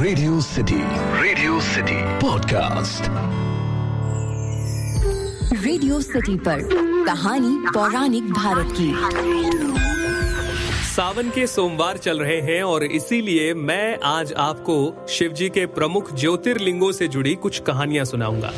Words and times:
Radio 0.00 0.40
city 0.40 0.76
radio 1.22 1.60
city 1.60 1.94
podcast 2.18 3.04
radio 5.64 6.00
city 6.00 6.36
पर 6.36 6.60
कहानी 7.04 7.56
पौराणिक 7.74 8.30
भारत 8.32 8.68
की। 8.80 8.92
सावन 10.84 11.30
के 11.30 11.46
सोमवार 11.46 11.98
चल 11.98 12.18
रहे 12.18 12.40
हैं 12.40 12.62
और 12.62 12.84
इसीलिए 12.84 13.54
मैं 13.54 13.98
आज 14.04 14.32
आपको 14.32 15.06
शिव 15.08 15.32
जी 15.32 15.48
के 15.48 15.66
प्रमुख 15.66 16.14
ज्योतिर्लिंगों 16.14 16.92
से 16.92 17.08
जुड़ी 17.08 17.34
कुछ 17.34 17.58
कहानियाँ 17.58 18.04
सुनाऊँगा। 18.04 18.52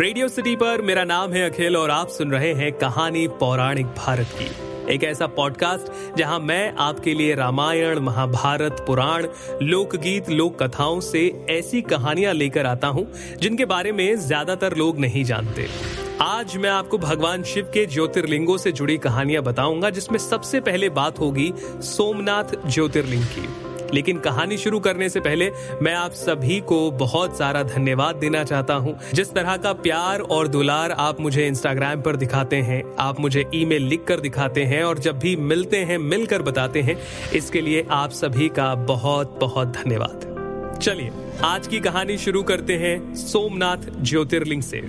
रेडियो 0.00 0.28
सिटी 0.28 0.56
पर 0.56 0.82
मेरा 0.82 1.04
नाम 1.04 1.32
है 1.32 1.50
अखिल 1.50 1.76
और 1.76 1.90
आप 1.90 2.08
सुन 2.08 2.30
रहे 2.30 2.52
हैं 2.54 2.72
कहानी 2.72 3.28
पौराणिक 3.28 3.86
भारत 3.86 4.38
की। 4.42 4.65
एक 4.90 5.04
ऐसा 5.04 5.26
पॉडकास्ट 5.26 6.16
जहाँ 6.16 6.38
मैं 6.40 6.74
आपके 6.78 7.14
लिए 7.14 7.34
रामायण, 7.34 7.98
महाभारत, 7.98 8.84
पुराण, 8.86 9.26
लोकगीत 9.62 10.28
लोक 10.30 10.62
कथाओं 10.62 11.00
से 11.00 11.46
ऐसी 11.50 11.82
कहानियाँ 11.82 12.34
लेकर 12.34 12.66
आता 12.66 12.88
हूँ, 12.88 13.06
जिनके 13.40 13.64
बारे 13.64 13.92
में 13.92 14.16
ज़्यादातर 14.16 14.76
लोग 14.76 14.98
नहीं 14.98 15.24
जानते। 15.24 15.68
आज 16.20 16.56
मैं 16.56 16.70
आपको 16.70 16.98
भगवान 16.98 17.42
शिव 17.42 17.70
के 17.74 17.86
ज्योतिर्लिंगों 17.86 18.56
से 18.58 18.72
जुड़ी 18.72 18.96
कहानियाँ 18.98 19.42
बताऊँगा, 19.42 19.90
जिसमें 19.90 20.18
सबसे 20.18 20.60
पहले 20.60 20.88
बात 20.88 21.18
होगी 21.18 21.52
सोमनाथ 21.82 22.56
ज्योतिर्लिंग 22.66 23.24
की। 23.24 23.75
लेकिन 23.94 24.18
कहानी 24.18 24.56
शुरू 24.56 24.80
करने 24.80 25.08
से 25.08 25.20
पहले 25.20 25.50
मैं 25.82 25.94
आप 25.94 26.12
सभी 26.12 26.60
को 26.60 26.90
बहुत 26.90 27.38
सारा 27.38 27.62
धन्यवाद 27.62 28.16
देना 28.16 28.44
चाहता 28.44 28.74
हूँ। 28.74 28.98
जिस 29.14 29.32
तरह 29.32 29.56
का 29.56 29.72
प्यार 29.72 30.20
और 30.20 30.48
दुलार 30.48 30.90
आप 30.90 31.20
मुझे 31.20 31.46
इंस्टाग्राम 31.46 32.02
पर 32.02 32.16
दिखाते 32.16 32.56
हैं, 32.56 32.96
आप 32.98 33.20
मुझे 33.20 33.50
लिख 33.54 34.04
कर 34.04 34.20
दिखाते 34.20 34.64
हैं 34.64 34.84
और 34.84 34.98
जब 34.98 35.18
भी 35.18 35.36
मिलते 35.36 35.76
हैं, 35.76 35.98
मिलकर 35.98 36.42
बताते 36.42 36.82
हैं, 36.82 36.96
इसके 37.34 37.60
लिए 37.60 37.86
आप 37.90 38.10
सभी 38.10 38.48
का 38.48 38.74
बहुत 38.74 39.38
बहुत 39.40 39.68
धन्यवाद। 39.68 40.36
चलिए, 40.82 41.10
आज 41.44 41.66
की 41.66 41.80
कहानी 41.80 42.18
शुरू 42.18 42.42
करते 42.42 42.74
हैं 42.74 43.14
सोमनाथ 43.14 44.02
ज्योतिर्लिंग 44.02 44.62
से। 44.62 44.82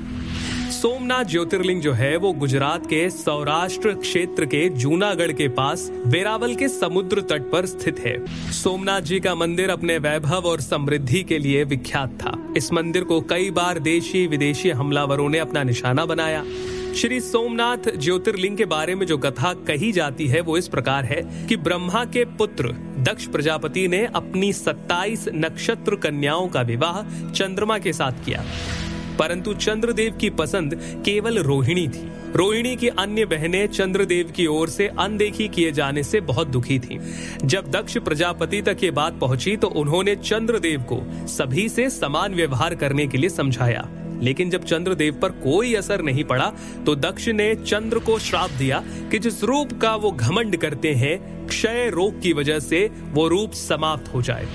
सोमनाथ 0.81 1.23
ज्योतिर्लिंग 1.23 1.81
जो 1.81 1.93
है, 1.93 2.17
वो 2.17 2.33
गुजरात 2.33 2.85
के 2.85 3.09
सौराष्ट्र 3.09 3.93
क्षेत्र 3.93 4.45
के 4.45 4.69
जूनागढ़ 4.69 5.31
के 5.31 5.47
पास 5.47 5.91
वेरावल 6.05 6.55
के 6.55 6.67
समुद्र 6.67 7.21
तट 7.21 7.51
पर 7.51 7.65
स्थित 7.65 7.99
है। 7.99 8.25
सोमनाथ 8.51 9.01
जी 9.01 9.19
का 9.19 9.35
मंदिर 9.35 9.69
अपने 9.69 9.97
वैभव 9.97 10.41
और 10.45 10.61
समृद्धि 10.61 11.23
के 11.23 11.37
लिए 11.37 11.63
विख्यात 11.63 12.09
था। 12.09 12.53
इस 12.57 12.73
मंदिर 12.73 13.03
को 13.03 13.21
कई 13.21 13.51
बार 13.51 13.79
देशी 13.79 14.27
विदेशी 14.27 14.69
हमलावरों 14.69 15.29
ने 15.29 15.39
अपना 15.39 15.63
निशाना 15.63 16.05
बनाया। 16.05 16.43
श्री 16.95 17.19
सोमनाथ 17.19 17.97
ज्योतिर्लिंग 17.97 18.57
के 18.57 18.65
बारे 18.65 18.95
में 18.95 19.05
जो 19.07 19.17
कथा 19.17 19.53
कही 19.53 19.91
जाती 19.91 20.27
है, 20.27 20.41
वो 20.41 20.57
इस 20.57 20.67
प्रकार 20.67 21.05
है 21.05 21.47
कि 21.47 21.55
ब्रह्मा 21.55 22.05
के 22.05 22.25
पुत्र 22.25 22.67
दक्ष 22.99 23.25
प्रजापति 23.25 23.87
ने 23.87 24.05
अपनी 24.05 24.53
27 24.53 25.25
नक्षत्र 25.35 25.95
कन्याओं 25.95 26.47
का 26.47 26.61
विवाह 26.61 27.31
चंद्रमा 27.31 27.77
के 27.77 27.93
साथ 27.93 28.25
किया। 28.25 28.43
परंतु 29.19 29.53
चंद्रदेव 29.53 30.17
की 30.21 30.29
पसंद 30.29 30.75
केवल 31.05 31.39
रोहिणी 31.39 31.87
थी। 31.87 32.07
रोहिणी 32.35 32.75
की 32.75 32.87
अन्य 32.87 33.25
बहनें 33.25 33.67
चंद्रदेव 33.67 34.31
की 34.35 34.45
ओर 34.47 34.69
से 34.69 34.87
अनदेखी 34.99 35.47
किए 35.47 35.71
जाने 35.71 36.03
से 36.03 36.21
बहुत 36.21 36.47
दुखी 36.47 36.79
थीं। 36.79 36.99
जब 37.43 37.69
दक्ष 37.71 37.97
प्रजापति 37.97 38.61
तक 38.61 38.83
ये 38.83 38.91
बात 38.91 39.19
पहुँची 39.19 39.55
तो 39.57 39.67
उन्होंने 39.75 40.15
चंद्रदेव 40.15 40.81
को 40.83 41.01
सभी 41.27 41.67
से 41.69 41.89
समान 41.89 42.35
व्यवहार 42.35 42.75
करने 42.75 43.07
के 43.07 43.17
लिए 43.17 43.29
समझाया। 43.29 43.87
लेकिन 44.21 44.49
जब 44.49 44.63
चंद्रदेव 44.63 45.13
पर 45.13 45.29
कोई 45.41 45.73
असर 45.75 46.01
नहीं 46.01 46.23
पड़ा 46.23 46.51
तो 46.85 46.95
दक्ष 46.95 47.27
ने 47.29 47.53
चंद्र 47.55 47.99
को 47.99 48.17
श्राप 48.19 48.51
दिया 48.51 48.83
कि 49.11 49.19
जिस 49.19 49.43
रूप 49.43 49.73
का 49.81 49.95
वो 49.95 50.11
घमंड 50.11 50.57
करते 50.57 50.93
हैं, 50.93 51.47
क्षय 51.47 51.89
रोग 51.93 52.21
की 52.21 52.33
वजह 52.33 52.59
से 52.59 52.85
वो 53.13 53.27
रूप 53.27 53.51
समाप्त 53.51 54.13
हो 54.13 54.21
जाए। 54.21 54.47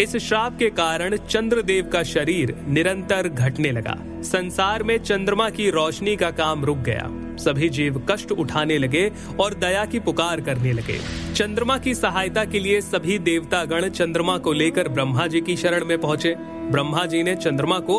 इस 0.00 0.16
श्राप 0.16 0.56
के 0.58 0.68
कारण 0.70 1.16
चंद्रदेव 1.16 1.88
का 1.92 2.02
शरीर 2.02 2.54
निरंतर 2.68 3.28
घटने 3.28 3.70
लगा। 3.70 3.96
संसार 4.22 4.82
में 4.82 4.96
चंद्रमा 4.98 5.48
की 5.50 5.70
रोशनी 5.70 6.16
का 6.16 6.30
काम 6.30 6.64
रुक 6.64 6.78
गया। 6.78 7.06
सभी 7.36 7.68
जीव 7.68 8.06
कष्ट 8.10 8.32
उठाने 8.32 8.78
लगे 8.78 9.10
और 9.40 9.54
दया 9.54 9.84
की 9.84 10.00
पुकार 10.00 10.40
करने 10.40 10.72
लगे। 10.72 10.98
चंद्रमा 11.34 11.78
की 11.78 11.94
सहायता 11.94 12.44
के 12.44 12.58
लिए 12.58 12.80
सभी 12.80 13.18
देवता 13.18 13.64
गण 13.64 13.88
चंद्रमा 13.88 14.36
को 14.38 14.52
लेकर 14.52 14.88
ब्रह्मा 14.88 15.26
जी 15.26 15.40
की 15.40 15.56
शरण 15.56 15.84
में 15.84 16.00
पहुँचे। 16.00 16.34
ब्रह्मा 16.70 17.06
जी 17.06 17.22
ने 17.22 17.34
चंद्रमा 17.36 17.78
को 17.78 17.98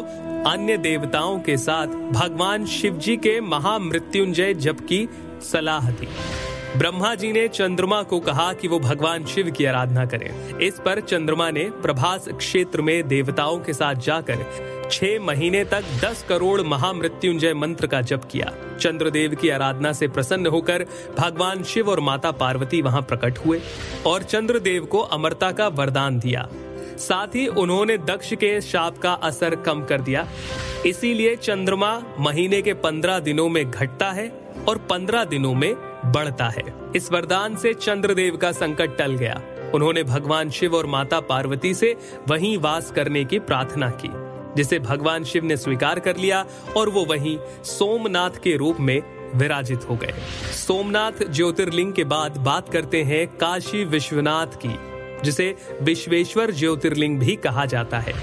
अन्य 0.49 0.77
देवताओं 0.77 1.39
के 1.39 1.57
साथ 1.57 1.87
भगवान 2.11 2.65
शिव 2.65 2.97
जी 2.97 3.17
के 3.17 3.39
महामृत्युंजय 3.41 4.53
जप 4.53 4.79
की 4.79 5.07
सलाह 5.41 5.91
दी। 5.91 6.07
ब्रह्मा 6.75 7.13
जी 7.15 7.31
ने 7.31 7.47
चंद्रमा 7.47 8.01
को 8.03 8.19
कहा 8.19 8.51
कि 8.53 8.67
वो 8.67 8.79
भगवान 8.79 9.25
शिव 9.25 9.49
की 9.51 9.65
आराधना 9.65 10.05
करें। 10.05 10.57
इस 10.59 10.79
पर 10.79 10.99
चंद्रमा 10.99 11.49
ने 11.51 11.63
प्रभास 11.81 12.27
क्षेत्र 12.29 12.81
में 12.81 13.07
देवताओं 13.07 13.59
के 13.59 13.73
साथ 13.73 13.95
जाकर 13.95 14.43
छह 14.91 15.19
महीने 15.19 15.63
तक 15.65 15.83
दस 16.03 16.25
करोड़ 16.29 16.61
महामृत्युंजय 16.61 17.53
मंत्र 17.53 17.87
का 17.87 18.01
जप 18.01 18.27
किया। 18.31 18.51
चंद्रदेव 18.81 19.35
की 19.35 19.49
आराधना 19.49 19.93
से 19.93 20.07
प्रसन्न 20.07 20.47
होकर 20.47 20.85
भगवान 21.19 21.63
शिव 21.63 21.89
और 21.89 21.99
माता 21.99 22.31
पार्वती 22.31 22.81
वहाँ 22.81 23.01
प्रकट 23.01 23.39
हुए 23.45 23.61
और 24.05 24.23
चंद्रदेव 24.23 24.85
को 24.85 24.99
अमरता 24.99 25.51
का 25.51 25.67
वरदान 25.67 26.19
दिया। 26.19 26.47
साथ 26.97 27.35
ही 27.35 27.47
उन्होंने 27.47 27.97
दक्ष 27.97 28.33
के 28.33 28.61
शाप 28.61 28.97
का 28.97 29.13
असर 29.13 29.55
कम 29.55 29.83
कर 29.83 30.01
दिया। 30.01 30.27
इसीलिए 30.85 31.35
चंद्रमा 31.35 31.99
महीने 32.19 32.61
के 32.61 32.73
पंद्रह 32.73 33.19
दिनों 33.19 33.49
में 33.49 33.71
घटता 33.71 34.11
है 34.11 34.31
और 34.67 34.77
पंद्रह 34.89 35.23
दिनों 35.23 35.53
में 35.53 35.73
बढ़ता 36.05 36.47
है। 36.49 36.63
इस 36.95 37.11
वरदान 37.11 37.55
से 37.55 37.73
चंद्रदेव 37.73 38.37
का 38.37 38.51
संकट 38.51 38.97
टल 38.97 39.15
गया। 39.15 39.41
उन्होंने 39.75 40.03
भगवान 40.03 40.49
शिव 40.49 40.75
और 40.75 40.85
माता 40.85 41.19
पार्वती 41.19 41.73
से 41.73 41.95
वहीं 42.27 42.57
वास 42.57 42.91
करने 42.91 43.25
की 43.25 43.39
प्रार्थना 43.39 43.89
की, 43.89 44.09
जिसे 44.57 44.79
भगवान 44.79 45.23
शिव 45.23 45.45
ने 45.45 45.57
स्वीकार 45.57 45.99
कर 45.99 46.17
लिया 46.17 46.45
और 46.77 46.89
वो 46.89 47.05
वहीं 47.05 47.37
सोमनाथ 47.63 48.29
के 48.29 48.55
रूप 48.57 48.77
में 48.79 49.01
विराजित 49.35 49.89
हो 49.89 49.95
गए। 49.95 50.13
सोमनाथ 50.67 51.27
ज्योतिर्लिंग 51.29 51.93
के 51.93 52.03
बाद 52.03 52.37
बात 52.37 52.69
करते 52.69 53.03
हैं 53.03 53.27
काशी 53.27 53.83
विश्वनाथ 53.85 54.47
की, 54.65 54.75
जिसे 55.23 55.55
विश्वेश्वर 55.81 56.51
ज्योतिर्लिंग 56.51 57.19
भी 57.19 57.35
कहा 57.35 57.65
जाता 57.65 57.99
है। 57.99 58.13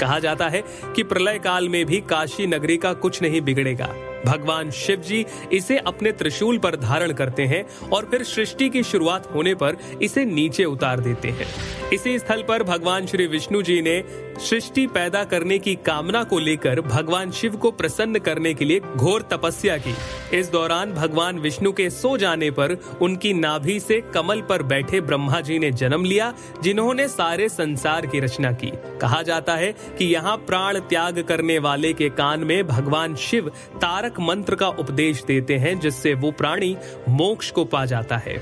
कहा 0.00 0.18
जाता 0.18 0.48
है 0.48 0.64
कि 0.96 1.02
प्रलय 1.02 1.38
काल 1.38 1.68
में 1.68 1.86
भी 1.86 2.00
काशी 2.00 2.46
नगरी 2.46 2.76
का 2.76 2.92
कुछ 2.92 3.22
नहीं 3.22 3.40
बिगड़ेगा। 3.40 3.88
भगवान 4.26 4.70
शिव 4.70 5.00
जी 5.00 5.26
इसे 5.52 5.78
अपने 5.78 6.12
त्रिशूल 6.12 6.58
पर 6.58 6.76
धारण 6.76 7.12
करते 7.12 7.46
हैं 7.46 7.64
और 7.88 8.04
फिर 8.04 8.22
सृष्टि 8.22 8.68
की 8.68 8.82
शुरुआत 8.82 9.30
होने 9.34 9.54
पर 9.54 9.76
इसे 10.02 10.24
नीचे 10.24 10.64
उतार 10.64 11.00
देते 11.00 11.28
हैं। 11.28 11.46
इसी 11.92 12.18
स्थल 12.18 12.42
पर 12.42 12.62
भगवान 12.62 13.06
श्री 13.06 13.26
विष्णु 13.26 13.62
जी 13.62 13.80
ने 13.82 14.02
सृष्टि 14.40 14.86
पैदा 14.86 15.24
करने 15.24 15.58
की 15.58 15.74
कामना 15.74 16.22
को 16.24 16.38
लेकर 16.38 16.80
भगवान 16.80 17.30
शिव 17.30 17.56
को 17.56 17.70
प्रसन्न 17.70 18.18
करने 18.18 18.52
के 18.54 18.64
लिए 18.64 18.80
घोर 18.96 19.22
तपस्या 19.22 19.76
की। 19.78 19.94
इस 20.38 20.50
दौरान 20.50 20.92
भगवान 20.92 21.38
विष्णु 21.38 21.72
के 21.72 21.88
सो 21.90 22.16
जाने 22.16 22.50
पर 22.50 22.76
उनकी 23.00 23.32
नाभि 23.32 23.78
से 23.80 24.00
कमल 24.14 24.40
पर 24.40 24.62
बैठे 24.62 25.00
ब्रह्मा 25.00 25.40
जी 25.40 25.58
ने 25.58 25.70
जन्म 25.70 26.04
लिया, 26.04 26.32
जिन्होंने 26.62 27.08
सारे 27.08 27.48
संसार 27.48 28.06
की 28.06 28.20
रचना 28.20 28.52
की। 28.52 28.72
कहा 29.00 29.22
जाता 29.22 29.54
है 29.54 29.72
कि 29.98 30.04
यहाँ 30.04 30.36
प्राण 30.36 30.78
त्याग 30.80 31.22
करने 31.22 31.58
वाले 31.58 31.92
के 31.92 32.08
कान 32.08 32.44
में 32.44 32.66
भगवान 32.66 33.14
शिव 33.16 33.48
तारक 33.76 34.20
मंत्र 34.20 34.54
का 34.54 34.68
उपदेश 34.68 35.24
देते 35.24 35.56
हैं, 35.56 35.78
जिससे 35.80 36.14
वो 36.14 36.30
प्राणी 36.30 36.76
मोक्ष 37.08 37.50
को 37.50 37.64
पा 37.64 37.84
जाता 37.84 38.16
है। 38.16 38.38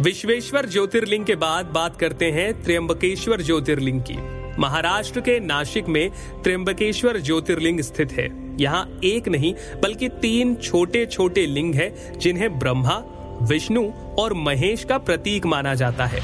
विश्वेश्वर 0.00 0.66
ज्योतिर्लिंग 0.66 1.24
के 1.24 1.34
बाद 1.34 1.66
बात 1.66 1.96
करते 1.96 2.30
हैं 2.30 2.62
त्र्यंबकेश्वर 2.62 3.42
ज्योतिर्लिंग 3.42 4.02
की। 4.02 4.16
महाराष्ट्र 4.58 5.20
के 5.20 5.40
नासिक 5.40 5.88
में 5.88 6.10
त्र्यंबकेश्वर 6.42 7.20
ज्योतिर्लिंग 7.20 7.80
स्थित 7.80 8.12
है। 8.12 8.56
यहाँ 8.60 9.00
एक 9.04 9.28
नहीं, 9.28 9.54
बल्कि 9.82 10.08
तीन 10.08 10.54
छोटे 10.54 11.06
छोटे 11.06 11.46
लिंग 11.46 11.74
है, 11.74 12.18
जिन्हें 12.18 12.58
ब्रह्मा, 12.58 13.04
विष्णु 13.42 13.90
और 14.18 14.32
महेश 14.32 14.84
का 14.84 14.98
प्रतीक 14.98 15.46
माना 15.46 15.74
जाता 15.74 16.06
है। 16.06 16.20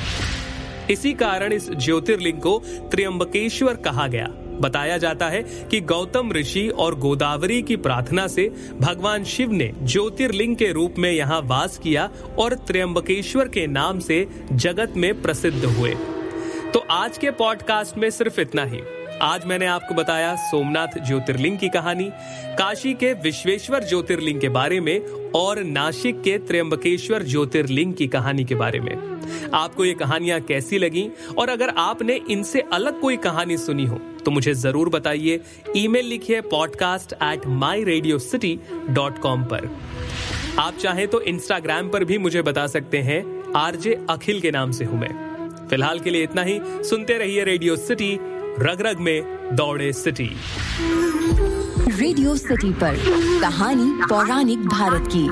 इसी 0.90 1.12
कारण 1.12 1.52
इस 1.52 1.70
ज्योतिर्लिंग 1.70 2.38
को 2.38 2.62
त्र्यंबकेश्वर 2.90 3.74
कहा 3.74 4.06
गया। 4.06 4.28
बताया 4.60 4.98
जाता 4.98 5.28
है 5.28 5.42
कि 5.42 5.80
गौतम 5.80 6.32
ऋषि 6.32 6.68
और 6.68 6.98
गोदावरी 6.98 7.62
की 7.62 7.76
प्रार्थना 7.76 8.26
से 8.26 8.48
भगवान 8.80 9.24
शिव 9.24 9.52
ने 9.52 9.72
ज्योतिर्लिंग 9.82 10.56
के 10.56 10.72
रूप 10.72 10.94
में 10.98 11.10
यहाँ 11.12 11.40
वास 11.40 11.78
किया 11.78 12.10
और 12.38 12.54
त्र्यंबकेश्वर 12.54 13.48
के 13.48 13.66
नाम 13.66 13.98
से 13.98 14.26
जगत 14.52 14.92
में 14.96 15.22
प्रसिद्ध 15.22 15.64
हुए। 15.64 15.94
तो 16.72 16.78
आज 16.90 17.18
के 17.18 17.30
पॉडकास्ट 17.30 17.98
में 17.98 18.10
सिर्फ़ 18.10 18.40
इतना 18.40 18.64
ही। 18.64 18.80
आज 19.22 19.44
मैंने 19.46 19.66
आपको 19.66 19.94
बताया 19.94 20.34
सोमनाथ 20.40 20.98
ज्योतिर्लिंग 21.06 21.56
की 21.58 21.68
कहानी, 21.68 22.08
काशी 22.58 22.92
के 22.94 23.12
विश्वेश्वर 23.14 23.84
ज्योतिर्लिंग 23.84 24.40
के 24.40 24.48
बारे 24.48 24.80
में 24.80 25.06
और 25.32 25.62
नासिक 25.64 26.20
के 26.22 26.36
त्र्यंबकेश्वर 26.38 27.22
ज्योतिर्लिंग 27.22 27.94
की 27.94 28.06
कहानी 28.06 28.44
के 28.44 28.54
बारे 28.54 28.80
में। 28.80 28.94
आपको 29.54 29.84
ये 29.84 29.94
कहानियाँ 29.94 30.40
कैसी 30.40 30.78
लगी 30.78 31.08
और 31.38 31.48
अगर 31.48 31.68
आपने 31.78 32.20
इनसे 32.30 32.60
अलग 32.72 33.00
कोई 33.00 33.16
कहानी 33.18 33.56
सुनी 33.56 33.86
हो 33.86 34.00
तो 34.24 34.30
मुझे 34.30 34.54
ज़रूर 34.54 34.88
बताइए। 34.88 35.40
ईमेल 35.76 36.06
लिखिए 36.06 36.40
podcast 36.50 37.12
at 37.14 37.46
my 37.46 37.84
radio 37.84 38.18
city 38.18 38.58
dot 38.90 39.18
com 39.18 39.44
पर। 39.44 39.70
आप 40.58 40.76
चाहें 40.76 41.06
तो 41.08 41.20
इंस्टाग्राम 41.22 41.88
पर 41.88 42.04
भी 42.04 42.18
मुझे 42.18 42.42
बता 42.42 42.66
सकते 42.66 42.98
हैं, 42.98 43.24
आरजे 43.56 43.98
अखिल 44.10 44.40
के 44.40 44.50
नाम 44.50 44.72
से 44.72 44.84
हूँ 44.84 45.00
मैं। 45.00 45.14
फ़िलहाल 45.68 45.98
के 46.00 46.10
लिए 46.10 46.22
इतना 46.22 46.42
ही, 46.42 46.60
सुनते 46.84 47.16
रहिए 47.18 47.44
रेडियो 47.44 47.76
सिटी 47.76 48.18
रग 48.60 48.80
रग 48.80 49.00
में 49.00 49.22
दौड़े 49.56 49.92
सिटी। 49.92 50.28
रेडियो 51.98 52.36
सिटी 52.36 52.72
पर 52.72 52.96
कहानी 53.40 53.90
पौराणिक 54.08 54.58
भारत 54.58 55.08
की। 55.16 55.26